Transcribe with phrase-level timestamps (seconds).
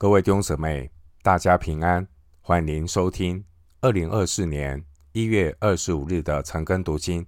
[0.00, 2.06] 各位弟兄姊妹，大家平安，
[2.40, 3.44] 欢迎您收听
[3.80, 7.26] 二零二四年一月二十五日的晨更读经。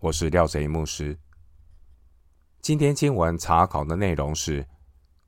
[0.00, 1.18] 我是廖贼牧师。
[2.60, 4.68] 今天经文查考的内容是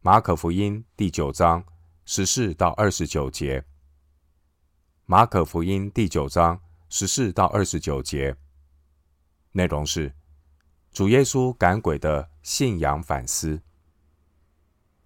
[0.02, 1.64] 马可福音第九章
[2.04, 3.64] 十四到二十九节。
[5.06, 6.60] 马可福音第九章
[6.90, 8.36] 十四到二十九节
[9.52, 10.14] 内容是
[10.92, 13.62] 主耶稣赶鬼的信仰反思。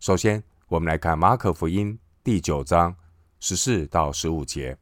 [0.01, 0.43] 首先，
[0.73, 2.97] 我们来看马可福音第九章
[3.41, 4.79] 十四到十五节。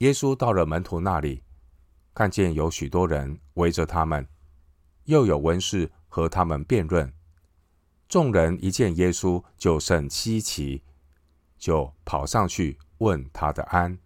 [0.00, 1.42] 耶稣到了门徒那里，
[2.12, 4.28] 看见有许多人围着他们，
[5.04, 7.10] 又有文士和他们辩论。
[8.06, 10.82] 众人一见耶稣，就甚稀奇，
[11.56, 13.98] 就跑上去问他的安。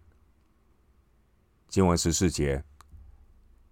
[1.67, 2.63] 经文十四节，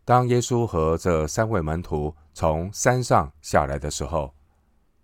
[0.04, 4.36] 当耶稣和这三位门徒从山上下来的时候，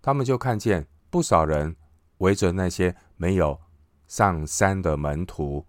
[0.02, 0.86] 他们就看见。
[1.16, 1.74] 不少人
[2.18, 3.58] 围着那些没有
[4.06, 5.64] 上山的门徒，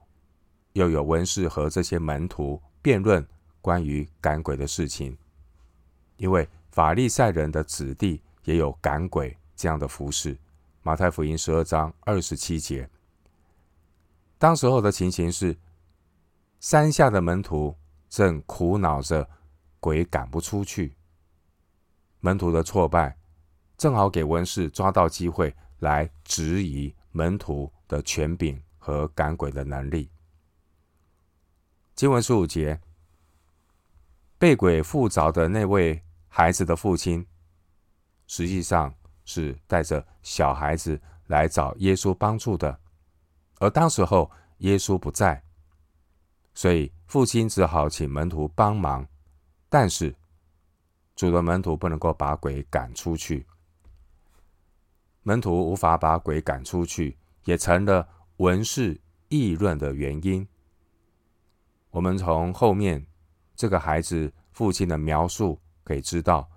[0.74, 3.26] 又有文士和这些门徒辩论
[3.62, 5.18] 关于赶鬼的事情。
[6.18, 10.38] 因为法利赛人的子弟也有赶鬼这样的服饰。
[10.84, 12.90] 马太福音十二章二十七节，
[14.38, 15.58] 当时候的情形是，
[16.60, 17.74] 山下的门徒
[18.10, 19.30] 正苦恼着
[19.80, 20.98] 鬼赶不出去，
[22.20, 23.18] 门徒的挫败。
[23.78, 30.10] 正好给文士抓到机会来质疑门徒的权柄和赶鬼的能力。
[31.96, 32.80] 经文十五节，
[34.40, 37.26] 被鬼附着的那位孩子的父亲，
[38.26, 38.94] 实际上
[39.26, 42.80] 是带着小孩子来找耶稣帮助的，
[43.60, 45.44] 而当时候耶稣不在，
[46.56, 49.08] 所以父亲只好请门徒帮忙，
[49.70, 50.16] 但是
[51.16, 53.46] 主的门徒不能够把鬼赶出去。
[55.28, 58.98] 门徒无法把鬼赶出去，也成了文士
[59.28, 60.48] 议论的原因。
[61.90, 63.06] 我们从后面
[63.54, 66.50] 这个孩子父亲的描述可以知道，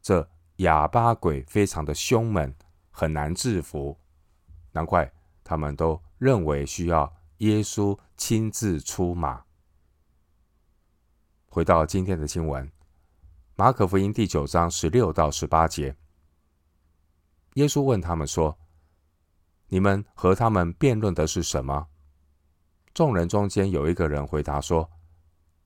[0.00, 0.26] 这
[0.56, 2.54] 哑巴鬼非常的凶猛，
[2.90, 3.98] 很难制服。
[4.72, 5.12] 难怪
[5.44, 9.44] 他们都认为需要耶稣亲自出马。
[11.50, 12.72] 回到今天的经文，
[13.56, 15.94] 马可福音第九章十六到十八节。
[17.54, 18.56] 耶稣问他们说
[19.66, 21.88] ：“你们和他们辩论的是什么？”
[22.94, 24.88] 众人中间有一个人回答说：“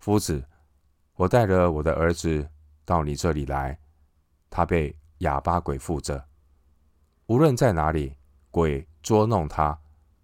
[0.00, 0.46] 夫子，
[1.14, 2.48] 我带着我的儿子
[2.84, 3.78] 到你这里来，
[4.48, 6.26] 他被哑巴鬼附着，
[7.26, 8.16] 无论在哪里，
[8.50, 9.78] 鬼捉弄他，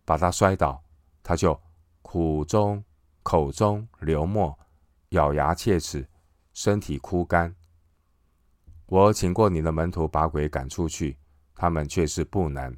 [0.05, 0.83] 把他摔倒，
[1.23, 1.61] 他就
[2.03, 2.83] 苦中
[3.23, 4.59] 口中流沫，
[5.11, 6.09] 咬牙切齿，
[6.55, 7.55] 身体枯干。
[8.87, 11.19] 我请过你的门徒把鬼赶出去。”
[11.61, 12.75] 他们却是不能。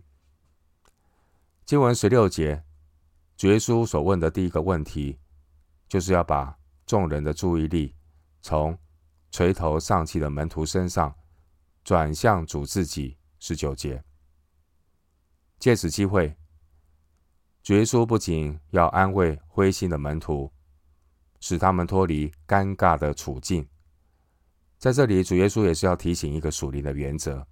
[1.64, 2.64] 经文十六节，
[3.36, 5.20] 主耶稣所问的第一个问题，
[5.86, 7.94] 就是要把众人的注意力
[8.40, 8.76] 从
[9.30, 11.14] 垂头丧气的门徒身上
[11.84, 13.16] 转向主自己。
[13.38, 14.02] 十九节，
[15.60, 16.36] 借此机会，
[17.62, 20.52] 主耶稣不仅要安慰灰心的门徒，
[21.38, 23.68] 使他们脱离尴尬的处境，
[24.78, 27.46] 在这里，主耶稣也是要提醒一个属灵的原则。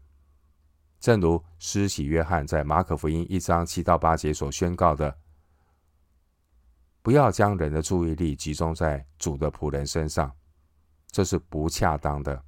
[1.01, 5.17] 正如施洗约翰在马可福音一章七到八节所宣告的
[7.01, 10.31] ：“不要将人的注意力集中在主的仆人身上，
[11.11, 12.45] 这是不恰当的。”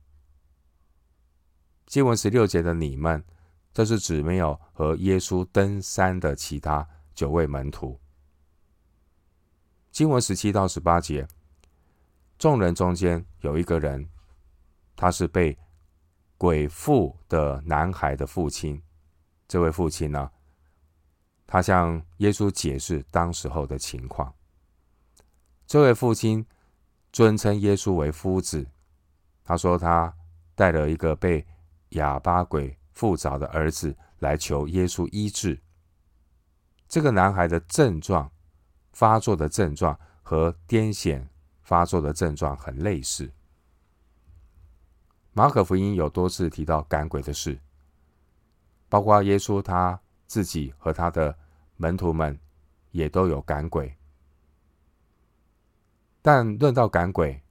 [1.89, 3.25] 经文十六节的你们，
[3.73, 7.99] 这是指没有和耶稣登山的其他九位门徒。
[9.91, 11.27] 经文十七到十八节，
[12.39, 14.07] 众人中间有一个人，
[14.95, 15.59] 他是被。
[16.43, 18.83] 鬼附的男孩的父亲，
[19.47, 20.29] 这位父亲呢，
[21.47, 24.35] 他向耶稣解释当时候的情况。
[25.69, 26.45] 这位父亲
[27.13, 28.67] 尊称耶稣为夫子，
[29.45, 30.13] 他说他
[30.57, 31.47] 带了一个被
[31.91, 35.57] 哑巴鬼附着的儿子来求耶稣医治。
[36.89, 38.29] 这个男孩的症状
[38.93, 41.25] 发作的症状和癫痫
[41.63, 43.33] 发作的症状很类似。
[45.33, 47.59] 马可福音有多次提到赶鬼的事，
[48.89, 51.39] 包括耶稣他自己和他的
[51.77, 52.39] 门徒们
[52.91, 53.97] 也都有赶鬼。
[56.21, 57.43] 但论到赶鬼，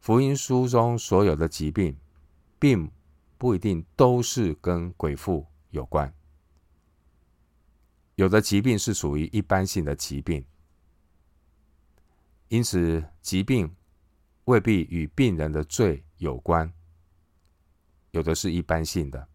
[0.00, 1.98] 福音书中所有的疾病，
[2.58, 2.90] 并
[3.38, 6.14] 不一定都是跟鬼附有关。
[8.16, 10.44] 有的疾病是属于一般性的疾病，
[12.48, 13.74] 因此疾病
[14.48, 16.72] 未必与病人的罪有关，
[18.12, 19.28] 有的是一般性的，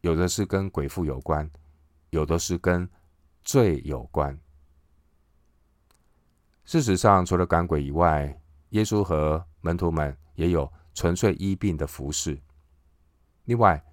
[0.00, 1.50] 有的是跟鬼附有关，
[2.08, 2.88] 有的是跟
[3.42, 4.40] 罪有关。
[6.64, 8.40] 事实上，除了赶鬼以外，
[8.70, 12.40] 耶稣和门徒们也有纯粹医病的服饰。
[13.44, 13.84] 另外，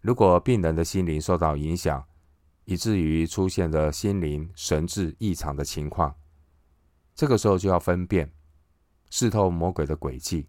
[0.00, 2.04] 如果病人的心灵受到影响，
[2.64, 6.16] 以至于出现了心灵神志异常的情况，
[7.14, 8.32] 这个时候就要分辨，
[9.10, 10.48] 试透魔鬼的诡计。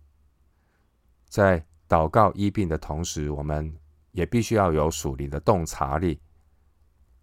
[1.28, 3.76] 在祷告医病的同时，我们
[4.12, 6.22] 也必须要有属灵的洞察力，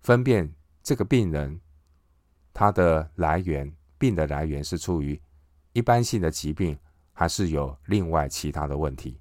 [0.00, 1.58] 分辨这个病人
[2.52, 3.74] 他的来源。
[4.00, 5.20] 病的来源是出于
[5.72, 6.78] 一般性的疾病，
[7.12, 9.20] 还是有另外其他的问题？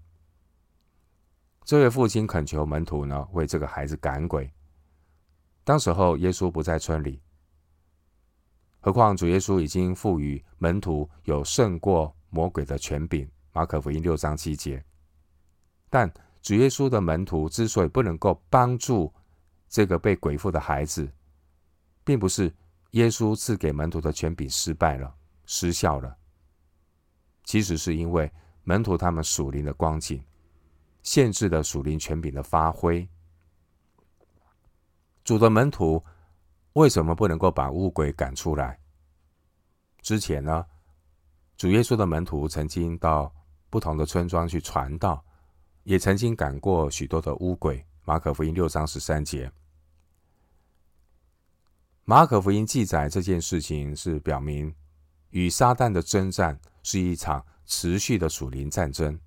[1.63, 4.53] 这位父亲恳求门徒呢，为这个孩子赶鬼。
[5.63, 7.19] 当时候耶稣不在村里，
[8.87, 13.29] 何况主耶稣已经赋予门徒有胜过魔鬼的权柄。
[13.51, 14.81] 马可福音六章七节。
[15.89, 16.09] 但
[16.41, 19.13] 主耶稣的门徒之所以不能够帮助
[19.67, 21.05] 这个被鬼附的孩子，
[22.05, 22.49] 并不是。
[22.91, 25.13] 耶稣赐给门徒的权柄失败了，
[25.45, 26.15] 失效了。
[27.43, 28.31] 其实是因为
[28.63, 30.23] 门徒他们属灵的光景，
[31.03, 33.05] 限制了属灵权柄的发挥。
[35.25, 36.01] 主的门徒
[36.77, 38.79] 为什么不能够把乌鬼赶出来？
[40.03, 40.63] 之前呢，
[41.57, 43.33] 主耶稣的门徒曾经到
[43.71, 45.25] 不同的村庄去传道，
[45.85, 47.83] 也曾经赶过许多的乌鬼。
[48.05, 49.51] 马可福音六章十三节。
[52.05, 54.71] 马可福音记载这件事情，是表明
[55.31, 59.19] 与撒旦的征战是一场持续的属灵战争。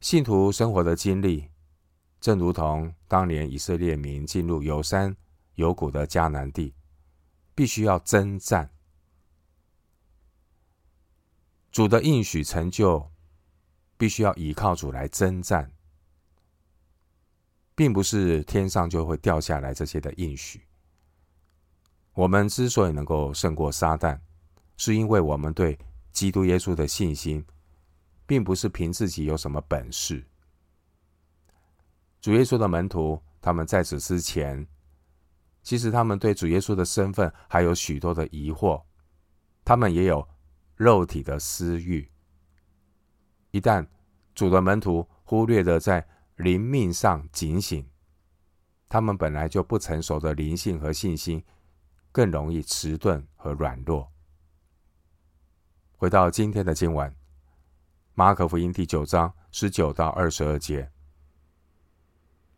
[0.00, 1.50] 信徒生活的经历，
[2.18, 5.14] 正如同当年以色列民进入游山
[5.60, 6.74] 有谷的迦南地，
[7.54, 8.70] 必须要征战。
[11.70, 13.10] 主的应许成就，
[13.98, 15.70] 必须要依靠主来征战，
[17.74, 20.62] 并不是天上就会掉下来这些的应许。
[22.14, 24.18] 我们之所以能够胜过撒旦，
[24.78, 25.78] 是因为我们对
[26.10, 27.44] 基督耶稣的信心，
[28.26, 30.24] 并不是凭自己有什么本事。
[32.20, 34.66] 主耶稣的门徒，他们在此之前，
[35.62, 38.82] 其实他们对主耶稣的身份还有许多的疑惑，
[39.64, 40.26] 他们也有
[40.76, 42.10] 肉体的私欲。
[43.50, 43.86] 一旦
[44.34, 47.86] 主的门徒忽略了在灵命上警醒，
[48.88, 51.44] 他们本来就不成熟的灵性和信心，
[52.10, 54.10] 更容易迟钝和软弱。
[55.96, 57.10] 回到今天的经文，
[58.14, 60.90] 《马可福音》第九章十九到二十二节，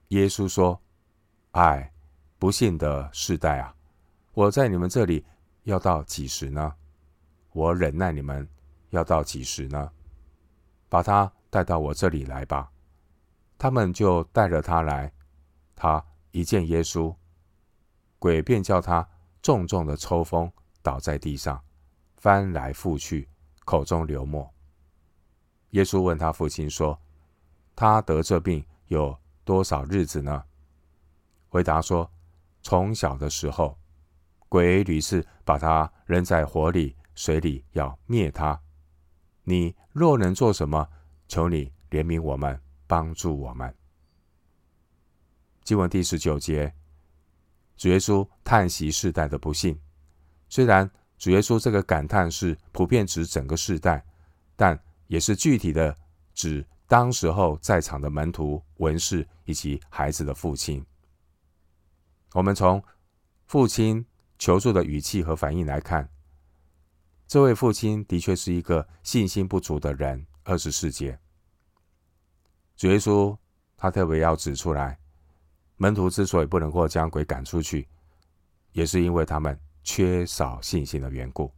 [0.09, 0.81] 耶稣说
[1.53, 1.92] ：“唉，
[2.43, 3.73] 不幸的世代啊，
[4.33, 5.25] 我在你们这里
[5.63, 6.75] 要到几时呢？
[7.53, 8.49] 我忍耐你们
[8.91, 9.93] 要到几时呢？
[10.89, 12.69] 把他带到我这里来吧。”
[13.57, 15.13] 他们就带着他来。
[15.77, 17.15] 他一见耶稣，
[18.19, 19.09] 鬼便叫他。
[19.41, 20.51] 重重的抽风，
[20.83, 21.63] 倒在地上，
[22.17, 23.29] 翻来覆去，
[23.65, 24.53] 口中流沫。
[25.71, 26.99] 耶稣问他父亲说
[27.77, 30.43] ：“他得这病有多少日子呢？”
[31.49, 32.11] 回答说
[32.63, 33.77] ：“从小的时候，
[34.49, 38.59] 鬼屡次把他扔在火里、水里，要灭他。
[39.45, 40.89] 你若能做什么，
[41.27, 43.75] 求你怜悯我们，帮助我们。”
[45.65, 46.73] 经文第十九节。
[47.77, 49.77] 主耶稣叹息世代的不幸，
[50.49, 50.89] 虽然
[51.19, 54.05] 主耶稣这个感叹是普遍指整个世代，
[54.55, 54.79] 但
[55.09, 55.97] 也是具体的
[56.33, 60.85] 指当时候在场的门徒、文士以及孩子的父亲。
[62.33, 62.83] 我们从
[63.47, 64.07] 父亲
[64.39, 66.09] 求助的语气和反应来看，
[67.27, 70.27] 这位父亲的确是一个信心不足的人。
[70.45, 71.21] 二十四节，
[72.77, 73.37] 主耶稣
[73.77, 74.99] 他特别要指出来。
[75.77, 77.89] 门徒之所以不能够将鬼赶出去，
[78.73, 81.53] 也是因为他们缺少信心的缘故。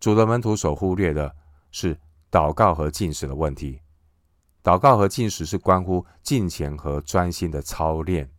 [0.00, 1.34] 主的门徒所忽略的
[1.70, 1.98] 是
[2.30, 3.80] 祷告和进食的问题。
[4.62, 8.30] 祷告和进食是关乎敬虔和专心的操练。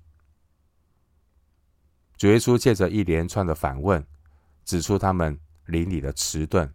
[2.24, 4.01] 主耶稣借着一连串的反问，
[4.63, 6.74] 指出他们灵里的迟钝。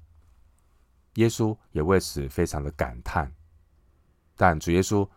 [1.15, 3.33] 耶稣也为此非常的感叹。
[4.37, 5.09] 但主耶稣。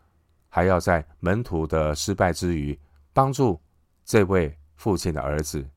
[0.48, 2.78] 还要在门徒的失败之余，
[3.14, 3.60] 帮助
[4.06, 5.70] 这位父亲的儿子。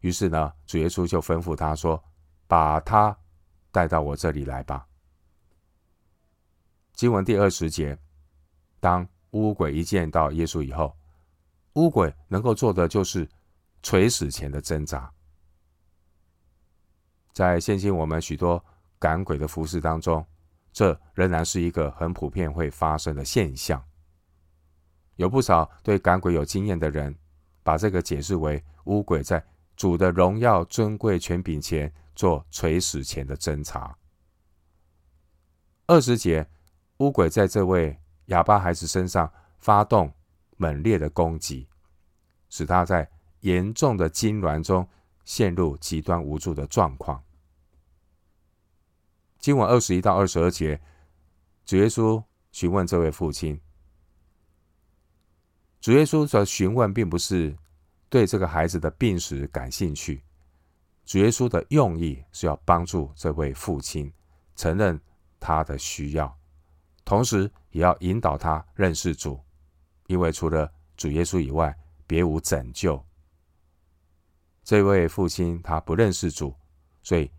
[0.00, 2.02] 于是呢，主耶稣就吩咐他说
[2.48, 3.14] ：“把他
[3.70, 4.86] 带到我这里来吧。”
[6.92, 7.98] 经文第二十节，
[8.78, 10.94] 当乌鬼一见到耶稣以后，
[11.74, 13.26] 乌鬼能够做的就是
[13.82, 15.12] 垂死前的挣扎。
[17.32, 18.62] 在现今我们许多
[18.98, 20.24] 赶鬼的服饰当中，
[20.72, 23.82] 这仍然是一个很普遍会发生的现象。
[25.16, 27.16] 有不少对赶鬼有经验的人，
[27.62, 29.44] 把这个解释为污鬼在
[29.76, 33.96] 主的荣耀、尊贵、权柄前做垂死前的侦查。
[35.86, 36.46] 二十节，
[36.98, 40.12] 污鬼在这位哑巴孩子身上发动
[40.56, 41.68] 猛烈的攻击，
[42.48, 43.10] 使他在
[43.40, 44.88] 严重的痉挛中
[45.24, 47.22] 陷入极端无助的状况。
[49.38, 50.80] 经文二十一到二十二节，
[51.64, 53.60] 主耶稣询问这位父亲。
[55.80, 57.56] 主耶稣的询问并不是
[58.10, 60.22] 对这个孩子的病史感兴趣，
[61.06, 64.12] 主耶稣的用意是要帮助这位父亲
[64.56, 65.00] 承认
[65.38, 66.38] 他的需要，
[67.02, 69.40] 同时也要引导他认识主，
[70.06, 71.74] 因为除了主耶稣以外，
[72.06, 73.02] 别无拯救。
[74.62, 76.54] 这位父亲他不认识主，
[77.02, 77.30] 所以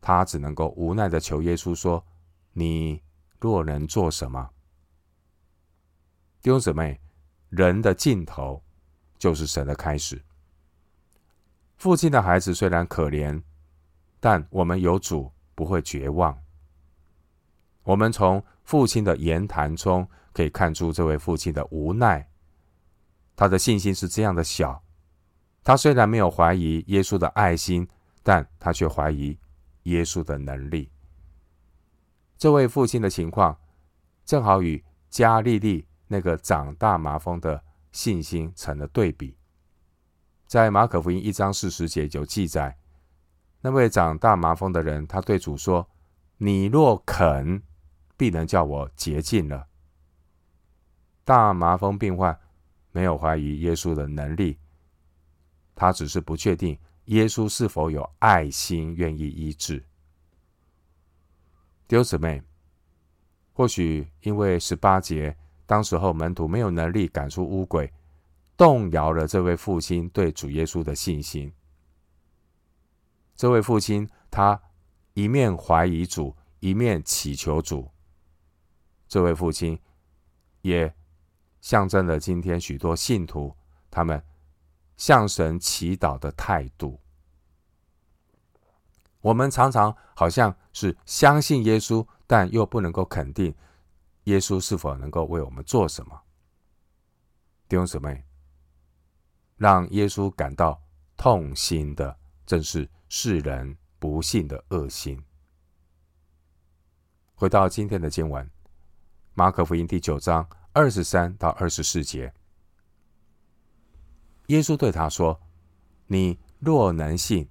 [0.00, 2.04] 他只能够无奈的求耶稣说
[2.52, 3.02] ：“你
[3.40, 4.50] 若能做什么？”
[6.42, 7.00] 弟兄姊妹。
[7.50, 8.62] 人的尽头，
[9.16, 10.22] 就是神的开始。
[11.78, 13.42] 父亲的孩子虽然可怜，
[14.20, 16.38] 但我们有主，不会绝望。
[17.84, 22.28] 我们从父亲的言谈中可以看出这位父亲的无奈。
[23.34, 24.84] 他的信心是这样的小，
[25.62, 27.86] 他虽然没有怀疑耶稣的爱心，
[28.22, 29.38] 但他却怀疑
[29.84, 30.90] 耶稣的能力。
[32.36, 33.58] 这位父亲的情况，
[34.24, 35.86] 正好与加利利。
[36.10, 37.62] 那个长大麻风的
[37.92, 39.36] 信心成了对比，
[40.46, 42.78] 在马可福音一章四十节有记载，
[43.60, 45.86] 那位长大麻风的人，他对主说
[46.38, 47.62] ：“你若肯，
[48.16, 49.66] 必能叫我洁净了。”
[51.26, 52.40] 大麻风病患
[52.90, 54.58] 没有怀疑耶稣的能力，
[55.78, 59.84] 他只是不确定耶稣是否有爱心，愿意医治。
[61.86, 62.42] 丢姊妹，
[63.52, 65.36] 或许因为十八节。
[65.64, 67.92] 当时候门徒没有能力赶出污鬼，
[68.56, 71.52] 动摇了这位父亲对主耶稣的信心。
[73.36, 74.60] 这位父亲他
[75.12, 77.88] 一面怀疑主，一面祈求主。
[79.06, 79.78] 这位父亲
[80.62, 80.92] 也
[81.60, 83.54] 象征了今天许多信徒
[83.90, 84.20] 他们
[84.98, 87.00] 向神祈祷的态度。
[89.22, 93.54] 我们常常好像是相信耶稣，但又不能够肯定。
[94.24, 96.20] 耶稣是否能够为我们做什么？
[97.66, 98.24] 弟兄姊妹，
[99.56, 100.80] 让耶稣感到
[101.16, 105.22] 痛心的，正是世人不信的恶心。
[107.34, 108.48] 回到今天的经文，
[109.34, 112.32] 马可福音第九章二十三到二十四节，
[114.48, 115.40] 耶稣对他说
[116.06, 117.48] ：“你若能信，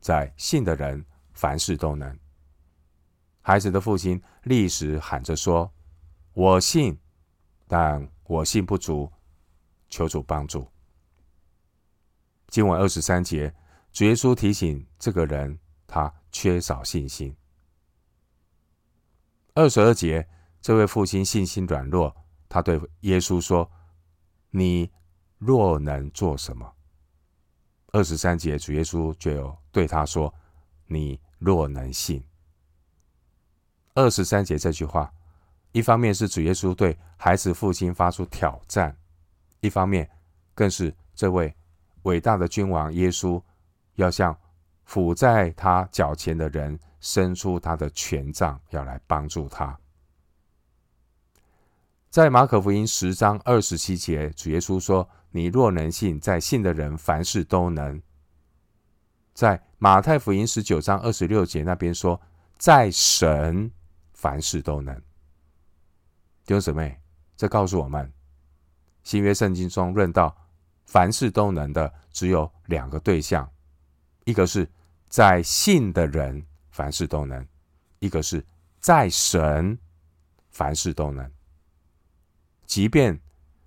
[0.00, 2.16] 在信的人凡事都能。”
[3.42, 5.72] 孩子的父亲立时喊着说。
[6.34, 6.98] 我信，
[7.68, 9.12] 但我信不足，
[9.90, 10.66] 求主帮助。
[12.48, 13.54] 经文二十三节，
[13.92, 17.36] 主耶稣提醒这个人，他缺少信心。
[19.52, 20.26] 二十二节，
[20.62, 22.16] 这位父亲信心软弱，
[22.48, 23.70] 他对耶稣说
[24.48, 24.90] ：“你
[25.44, 26.72] 若能做什么？”
[27.92, 30.32] 二十三节，主耶稣就有对他说
[30.86, 32.22] ：“你若能信。”
[33.94, 35.12] 二十三节这句话。
[35.72, 38.94] 一方面是主耶稣对孩子父亲发出挑战，
[39.60, 40.06] 一方面
[40.54, 41.54] 更是这位
[42.02, 43.42] 伟大的君王耶稣
[43.94, 44.38] 要向
[44.84, 49.74] 伏在他脚前的人伸出他的权杖，要来帮助他。
[52.10, 58.00] 在马可福音十章二十七节，主耶稣说：“你若能信，在信的人凡事都能。”
[59.34, 62.20] 在马太福音十九章二十六节那边说
[62.58, 63.70] ：“在神
[64.12, 64.94] 凡事都能。”
[66.44, 67.00] 弟兄姊妹，
[67.36, 68.12] 这告诉我们，
[69.02, 70.36] 新约圣经中论到
[70.84, 73.50] 凡事都能的，只有两个对象，
[74.24, 74.68] 一个是
[75.08, 77.46] 在信的人凡事都能，
[78.00, 78.44] 一个是
[78.80, 79.78] 在神
[80.50, 81.30] 凡事都能。
[82.66, 83.18] 即便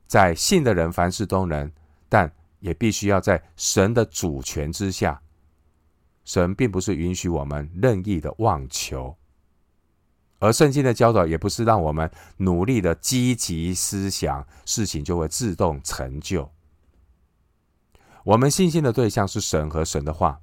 [0.08, 1.72] 在信的人凡事都能，
[2.08, 5.22] 但也必须要在神的主权之下。
[6.24, 9.16] 神并不是允许我们任意的妄求。
[10.40, 16.52] 而圣经的教导也不是让我们努力的积极思想，事情就会自动成就。
[18.24, 20.42] 我们信心的对象是神和神的话，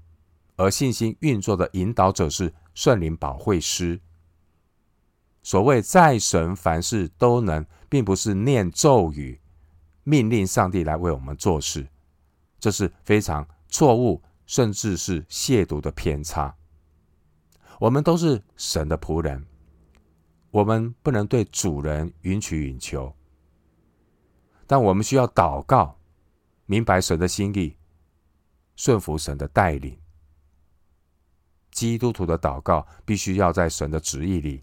[0.56, 4.00] 而信心运作的引导者是圣灵保惠师。
[5.42, 9.40] 所谓在神凡事都能，并不是念咒语
[10.04, 11.86] 命令上帝来为我们做事，
[12.58, 16.54] 这是非常错误，甚至是亵渎的偏差。
[17.78, 19.46] 我们都是神的仆人。
[20.50, 23.16] 我们不能对主人允取允求，
[24.66, 25.98] 但我们需要祷告，
[26.66, 27.74] 明白神的心意，
[28.76, 29.98] 顺服神的带领。
[31.70, 34.62] 基督徒的祷告必须要在神的旨意里，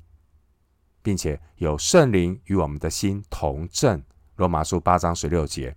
[1.01, 4.03] 并且有圣灵与我们的心同证。
[4.39, 5.75] 罗马书八章十六节，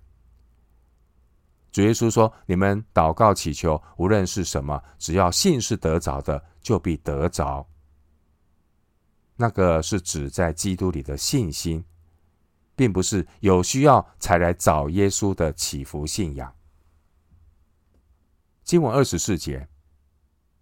[1.72, 7.68] 主耶稣说：“你们祷告祈求，无论是什么，只要信是得着的，就必得着。”
[9.34, 11.84] 那个是指在基督里的信心，
[12.76, 16.54] 并不是有需要才来找耶稣的祈福信仰。
[18.62, 19.66] 经文二十四节，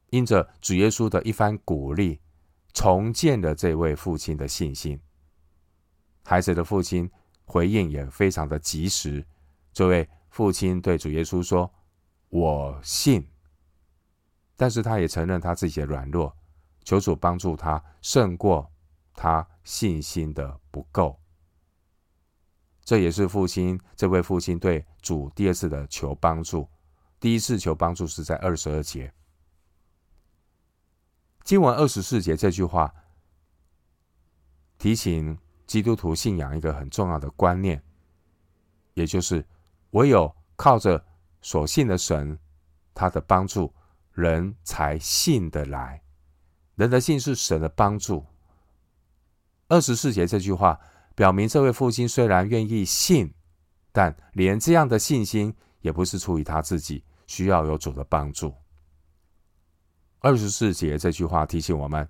[0.09, 2.19] 因着主耶稣的一番鼓励，
[2.73, 4.99] 重建了这位父亲的信心。
[6.25, 7.11] 孩子的父亲。
[7.51, 9.27] 回应也非常的及时。
[9.73, 11.69] 这位父亲对主耶稣说
[12.31, 13.27] ：“我信。”
[14.57, 16.33] 但是他也承认他自己的软弱，
[16.85, 18.71] 求主帮助他胜过
[19.15, 21.19] 他信心的不够。
[22.85, 26.69] 这也是父亲这位父亲对主第二次的求帮助。
[27.19, 29.13] 第一次求帮助是在二十二节。
[31.43, 32.95] 经文二十四节这句话
[34.79, 35.37] 提醒。
[35.71, 37.81] 基督徒信仰一个很重要的观念，
[38.95, 39.47] 也就是
[39.91, 41.01] 唯有靠着
[41.43, 42.37] 所信的神，
[42.93, 43.73] 他的帮助，
[44.11, 46.03] 人才信得来。
[46.75, 48.27] 人的信是神的帮助。
[49.69, 50.77] 二十四节这句话
[51.15, 53.33] 表明，这位父亲虽然愿意信，
[53.93, 58.53] 但连这样的信心也不是出于他自己，需要有主的帮助。
[60.19, 62.09] 二十四节这句话提醒我们，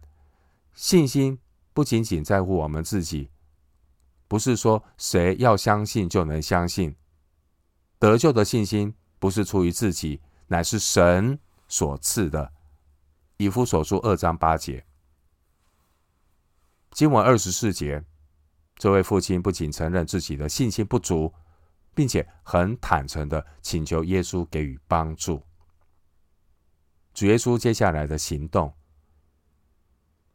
[0.72, 1.38] 信心
[1.74, 3.28] 不仅仅在乎我们自己。
[4.30, 6.94] 不是说谁要相信就能相信，
[7.98, 12.52] 得救的信心不是出于自己，乃是神所赐的。
[13.38, 14.86] 以夫所书二章八节，
[16.92, 18.04] 经文二十四节，
[18.76, 21.34] 这位父亲不仅承认自己的信心不足，
[21.92, 25.42] 并且很坦诚的请求耶稣给予帮助。
[27.12, 28.72] 主耶稣接下来的行动，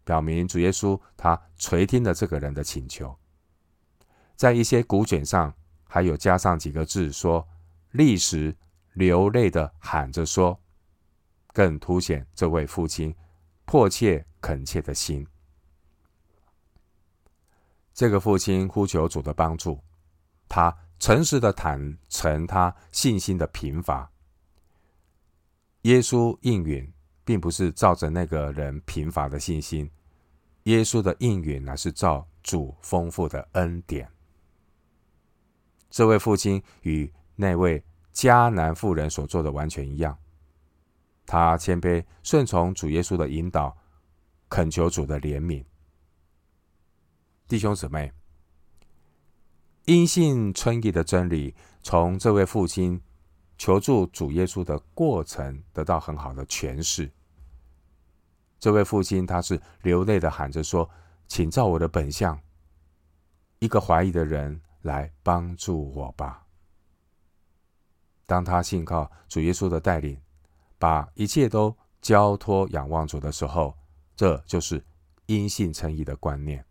[0.03, 3.17] 表明主耶稣他垂听了这个人的请求。
[4.35, 5.53] 在一些古卷上，
[5.87, 7.47] 还有加上几个字说
[7.91, 8.55] “立时
[8.93, 10.59] 流泪的喊着说”，
[11.53, 13.15] 更凸显这位父亲
[13.65, 15.25] 迫切恳切的心。
[17.93, 19.81] 这个父亲呼求主的帮助，
[20.49, 24.11] 他诚实的坦诚他信心的贫乏。
[25.83, 26.91] 耶稣应允，
[27.23, 29.89] 并不是照着那个人贫乏的信心，
[30.63, 34.14] 耶稣的应允乃是照主丰富的恩典。
[35.95, 37.81] 这位父亲与那位
[38.13, 40.19] 迦南妇人所做的完全一样，
[41.25, 43.77] 他谦卑顺从主耶稣的引导，
[44.49, 45.63] 恳求主的怜悯。
[47.47, 48.11] 弟兄姊妹，
[49.85, 52.99] 因信称义的真理，从这位父亲
[53.57, 57.09] 求助主耶稣的过程得到很好的诠释。
[58.59, 60.89] 这位父亲他是流泪的喊着说
[61.29, 62.37] ：“请照我的本相。”
[63.59, 64.59] 一个怀疑的人。
[64.85, 66.45] 来帮助我吧。
[68.27, 70.19] 当他信靠主耶稣的带领，
[70.79, 73.75] 把一切都交托仰望主的时候，
[74.15, 74.83] 这就是
[75.25, 76.63] 因信称义的观念。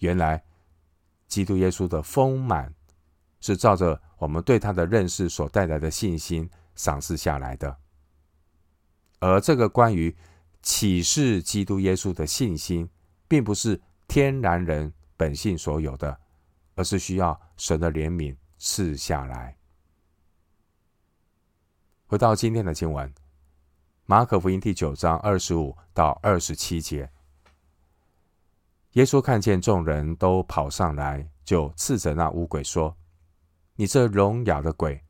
[0.00, 0.42] 原来，
[1.28, 2.74] 基督耶稣的丰满
[3.40, 7.76] 是照着我们对他的认识所带来的信心赏赐下来的。
[9.20, 10.16] 而这个关于
[10.62, 12.88] 启示基督耶稣的信心，
[13.28, 16.20] 并不是天然人本性所有的。
[16.74, 19.56] 而是需要神的怜悯赐下来。
[22.06, 23.12] 回到今天的经文，
[24.04, 27.10] 马可福音第九章二十五到二十七节，
[28.92, 32.94] 耶稣看见众人都跑上来，就斥责那污鬼说
[33.76, 35.02] ：“你这聋哑的鬼，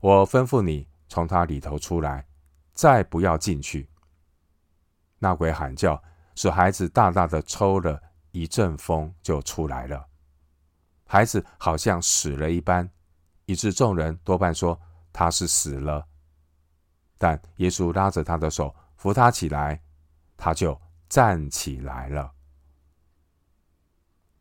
[0.00, 2.26] 我吩咐你从他里头出来，
[2.74, 3.88] 再不要进去。”
[5.18, 6.02] 那鬼喊叫，
[6.34, 10.09] 使孩子大大的抽了一阵风，就出来了。
[11.12, 12.88] 孩子好像死了一般，
[13.46, 14.80] 以致众人多半说
[15.12, 16.06] 他是死了。
[17.18, 19.82] 但耶稣拉着他的手扶他起来，
[20.36, 22.30] 他就站起来了。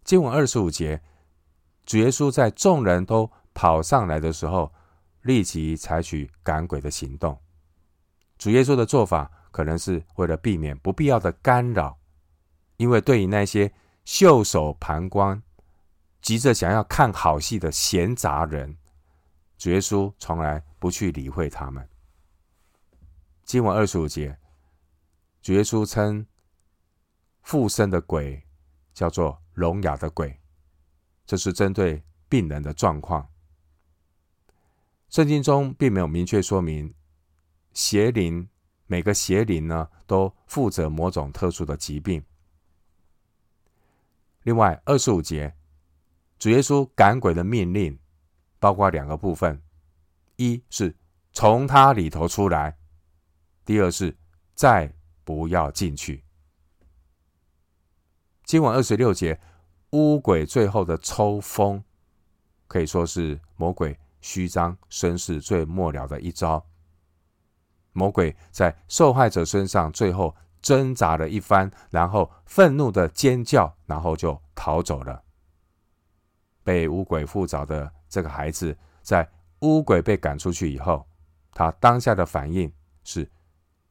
[0.03, 1.01] 经文二十五节，
[1.87, 4.71] 主耶稣在众人都跑上来的时候，
[5.23, 7.35] 立即采取赶鬼的行动。
[8.37, 11.97] 主耶稣的做法可能是为了避免不必要的干扰，
[12.77, 13.73] 因为对于那些
[14.05, 15.41] 袖手旁观。
[16.21, 18.77] 急着想要看好戏的闲杂人，
[19.57, 21.87] 主耶稣从来不去理会他们。
[23.43, 24.37] 经文二十五节，
[25.41, 26.25] 主耶稣称
[27.41, 28.43] 附身的鬼
[28.93, 30.39] 叫做聋哑的鬼，
[31.25, 33.27] 这是针对病人的状况。
[35.09, 36.93] 圣经中并没有明确说明
[37.73, 38.47] 邪灵，
[38.85, 42.23] 每个邪灵呢都负责某种特殊的疾病。
[44.43, 45.55] 另外，二十五节，
[46.39, 47.99] 主耶稣赶鬼的命令
[48.59, 49.61] 包括两个部分：
[50.37, 50.95] 一是
[51.33, 52.71] 从他里头出来；
[53.65, 54.17] 第二是
[54.55, 54.91] 再
[55.25, 56.23] 不要进去。
[58.45, 59.39] 经文二十六节，
[59.91, 61.83] 污鬼最后的抽风，
[62.67, 66.65] 可以说是魔鬼虚张声势最末了的一招。
[67.91, 75.21] 魔鬼在受害者身上最后挣扎了一番，然后愤怒的尖叫，然后就逃走了。
[76.63, 79.27] 被乌鬼附着的这个孩子，在
[79.59, 81.07] 乌鬼被赶出去以后，
[81.53, 82.71] 他当下的反应
[83.03, 83.29] 是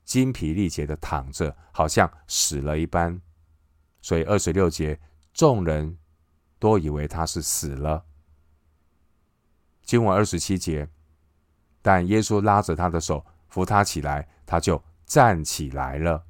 [0.05, 3.21] 精疲力竭的躺着，好像死了一般。
[4.01, 4.99] 所以二十六节，
[5.33, 5.99] 众人
[6.59, 8.05] 都以为他是死了。
[9.83, 10.89] 经文二十七节，
[11.83, 16.25] 但耶稣拉着他的手，扶他起来，他就站起来了。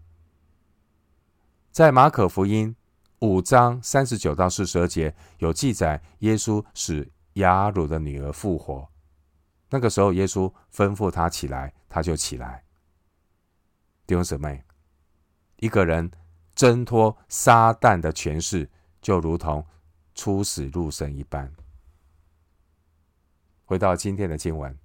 [1.71, 2.75] 在马可福音
[3.21, 8.89] 五章三十九到四十二节有记载，耶稣使雅鲁的女儿复活。
[9.71, 12.65] 那个时候，耶稣吩咐他起来，他就起来。
[14.07, 14.65] 弟兄姊妹，
[15.59, 16.11] 一个人。
[16.55, 18.69] 挣脱撒旦的权势，
[19.01, 19.65] 就如同
[20.13, 21.55] 出死入生一般。
[23.65, 24.77] 回到今天的经文，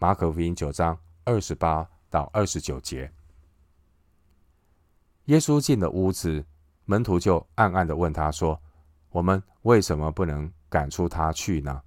[0.00, 3.12] 马可福音九章二十八到二十九节，
[5.26, 6.44] 耶稣进了屋子，
[6.84, 8.60] 门徒就暗暗的问他说
[9.10, 11.82] ：“我们为什么不能赶出他去呢？”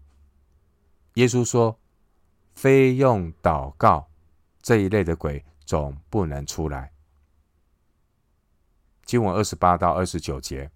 [1.16, 1.80] 耶稣说
[2.56, 4.10] ：“非用祷告，
[4.62, 6.92] 这一类的鬼总不能出来。”
[9.06, 10.72] 经文二十八到二十九节，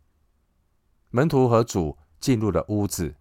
[1.10, 3.16] 门徒和主进入了屋子。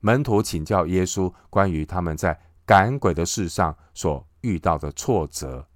[0.00, 5.68] 门徒请教耶稣关于他们在赶鬼的事上所遇到的挫折。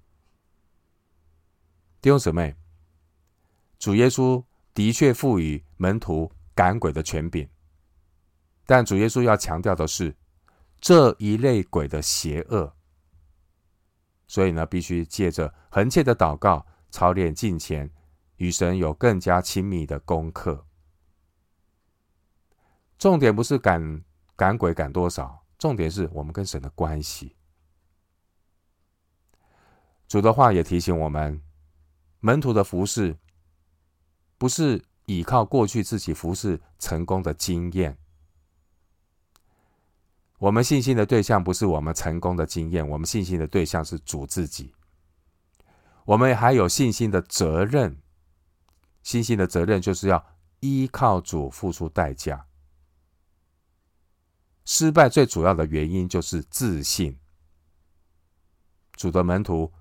[2.01, 2.55] 弟兄姊妹，
[3.81, 7.49] 主耶稣的确赋予门徒赶鬼的权柄，
[8.67, 10.15] 但主耶稣要强调的是
[10.79, 12.75] 这一类鬼的邪恶，
[14.27, 16.65] 所以呢，必须借着恒切的祷告。
[16.91, 17.89] 操练敬虔，
[18.35, 20.67] 与神有更加亲密的功课。
[22.99, 24.03] 重点不是赶
[24.35, 27.37] 赶鬼赶多少，重点是我们跟神的关系。
[30.09, 31.41] 主的话也提醒我们，
[32.19, 33.17] 门徒的服侍
[34.41, 37.95] 不是依靠过去自己服侍成功的经验。
[40.39, 44.73] 我们信心的对象不是我们成功的经验，我们信心的对象是主自己。
[46.05, 48.01] 我们还有信心的责任，
[49.03, 50.25] 信心的责任就是要
[50.61, 52.47] 依靠主付出代价。
[54.65, 57.19] 失败最主要的原因就是自信。
[58.93, 59.71] 主的门徒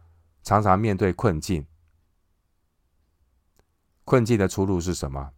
[0.42, 1.66] 常常面对困境，
[4.11, 5.33] 困境的出路是什么？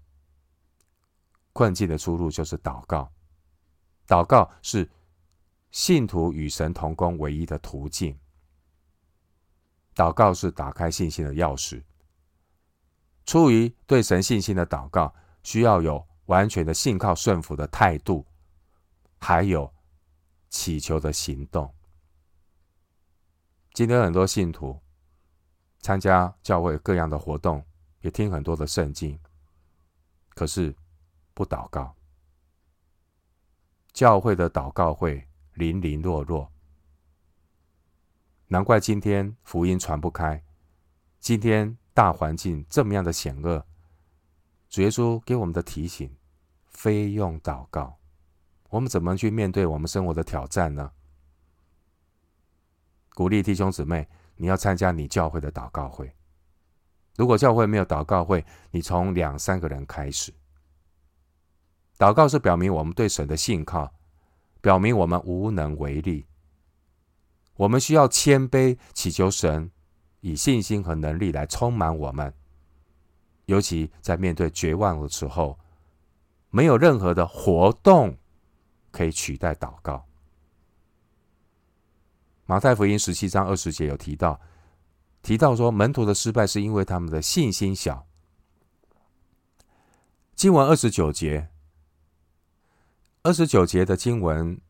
[1.52, 3.12] 困境的出路就是祷告。
[4.06, 4.90] 祷告是
[5.70, 8.18] 信徒与神同工唯一的途径。
[9.94, 11.82] 祷告是打开信心的钥匙。
[13.26, 18.26] 出于对神信心的祷告，需要有完全的信靠顺服的态度，
[19.18, 19.70] 还有
[20.48, 21.70] 祈求的行动。
[23.74, 24.80] 今天很多信徒
[25.80, 27.62] 参加教会各样的活动，
[28.02, 29.18] 也听很多的圣经，
[30.28, 30.74] 可是
[31.34, 31.96] 不祷告。
[33.92, 36.52] 教会的祷告会零零落落。
[38.48, 40.42] 难怪今天福音传不开，
[41.20, 43.64] 今天大环境这么样的险恶，
[44.68, 46.14] 主耶稣给我们的提醒，
[46.66, 47.98] 非用祷告，
[48.70, 50.92] 我们怎么去面对我们生活的挑战呢？
[53.14, 56.14] 鼓励弟兄姊妹，你要参加你教会的祷告会。
[57.16, 60.32] 如果教会没有祷告会，你从两三个人开始。
[61.98, 63.92] 祷告是表明我们对神的信靠，
[64.60, 66.26] 表明我们无能为力。
[67.54, 69.70] 我们需要谦卑，祈求神
[70.20, 72.32] 以信心和能力来充满我们。
[73.44, 75.58] 尤其在面对绝望的时候，
[76.50, 78.16] 没有任何的活动
[78.90, 80.04] 可以取代祷告。
[82.46, 84.40] 马太福音十七章二十节有提到，
[85.22, 88.06] 提到说门徒的失败是因为他们的信心小。
[90.34, 91.48] 经文二十九节，
[93.22, 94.60] 二十九节的经文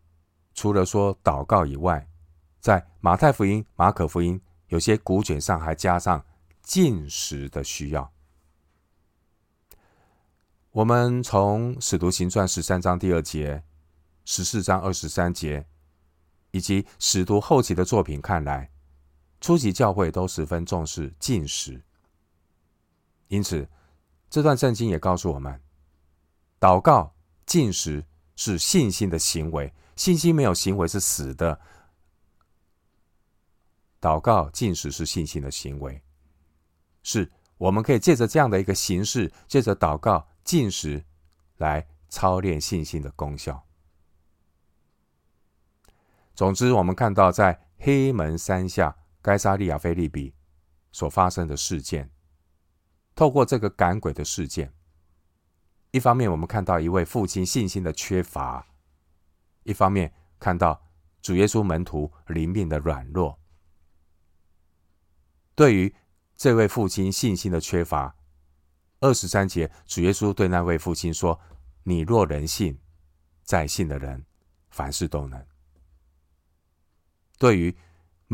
[0.52, 2.06] 除了说祷告以外，
[2.60, 6.24] 在马太福音、马可福音，有些古卷上还加上
[6.62, 8.12] 进食的需要。
[10.72, 13.62] 我们从使徒行传十三章第二节、
[14.24, 15.66] 十四章二十三节，
[16.50, 18.70] 以及使徒后期的作品看来，
[19.42, 21.82] 初级教会都十分重视禁食。
[23.26, 23.68] 因此，
[24.30, 25.60] 这段圣经也告诉我们，
[26.60, 27.12] 祷告、
[27.44, 29.70] 禁食是信心的行为。
[29.96, 31.60] 信心没有行为是死的。
[34.00, 36.02] 祷告、进食是信心的行为，
[37.02, 41.04] 是我们可以借着这样的一个形式，借着祷告、进食
[41.58, 43.64] 来操练信心的功效。
[46.34, 50.34] 总之，我们看到在黑门山下该撒利亚菲利比
[50.90, 52.10] 所发生的事件，
[53.14, 54.74] 透过这个赶鬼的事件，
[55.92, 58.66] 一方面我们看到一位父亲信心的缺乏，
[59.62, 60.82] 一方面看到
[61.22, 63.38] 主耶稣门徒灵命的软弱。
[65.54, 65.94] 对于
[66.34, 68.16] 这位父亲信心的缺乏，
[69.00, 71.40] 二十三节，主耶稣对那位父亲说
[71.84, 72.80] ：“你若能信，
[73.44, 74.24] 在信的人
[74.70, 75.46] 凡事都能。”
[77.38, 77.76] 对于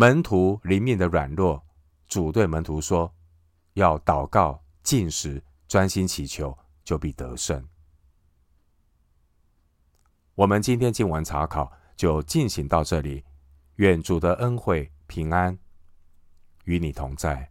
[0.00, 1.61] 门徒灵命的软弱，
[2.06, 3.12] 主对门徒说
[3.74, 7.68] ：“要祷告、进食、专心祈求，就必得胜。”
[10.37, 13.24] 我们今天经文查考就进行到这里，
[13.74, 15.58] 愿主的恩惠平安
[16.62, 17.50] 与你同在。